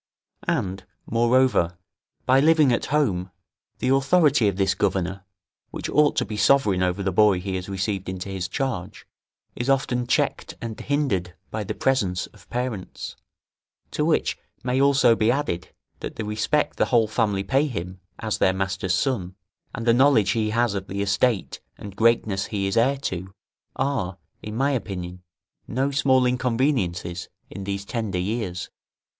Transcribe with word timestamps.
And, 0.47 0.83
moreover, 1.05 1.77
by 2.25 2.39
living 2.39 2.73
at 2.73 2.85
home, 2.87 3.29
the 3.77 3.89
authority 3.89 4.47
of 4.47 4.55
this 4.55 4.73
governor, 4.73 5.25
which 5.69 5.89
ought 5.91 6.15
to 6.15 6.25
be 6.25 6.37
sovereign 6.37 6.81
over 6.81 7.03
the 7.03 7.11
boy 7.11 7.39
he 7.39 7.53
has 7.55 7.69
received 7.69 8.09
into 8.09 8.27
his 8.29 8.47
charge, 8.47 9.05
is 9.55 9.69
often 9.69 10.07
checked 10.07 10.55
and 10.59 10.79
hindered 10.79 11.35
by 11.51 11.63
the 11.63 11.75
presence 11.75 12.25
of 12.25 12.49
parents; 12.49 13.15
to 13.91 14.03
which 14.03 14.39
may 14.63 14.81
also 14.81 15.15
be 15.15 15.29
added, 15.29 15.71
that 15.99 16.15
the 16.15 16.25
respect 16.25 16.77
the 16.77 16.85
whole 16.85 17.07
family 17.07 17.43
pay 17.43 17.67
him, 17.67 17.99
as 18.17 18.39
their 18.39 18.53
master's 18.53 18.95
son, 18.95 19.35
and 19.71 19.85
the 19.85 19.93
knowledge 19.93 20.31
he 20.31 20.49
has 20.49 20.73
of 20.73 20.87
the 20.87 21.03
estate 21.03 21.59
and 21.77 21.95
greatness 21.95 22.45
he 22.47 22.65
is 22.65 22.75
heir 22.75 22.97
to, 22.97 23.31
are, 23.75 24.17
in 24.41 24.55
my 24.55 24.71
opinion, 24.71 25.21
no 25.67 25.91
small 25.91 26.25
inconveniences 26.25 27.29
in 27.51 27.65
these 27.65 27.85
tender 27.85 28.17
years. 28.17 28.71